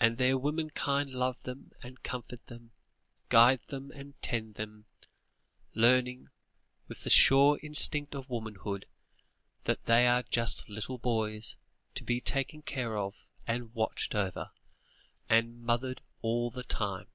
[0.00, 2.72] And their womenkind love them, and comfort them,
[3.28, 4.86] guide them and tend them,
[5.74, 6.30] learning,
[6.88, 8.86] with the sure instinct of womanhood,
[9.62, 11.54] that they are just little boys,
[11.94, 13.14] to be taken care of,
[13.46, 14.50] and watched over,
[15.28, 17.06] and "mothered" all the time.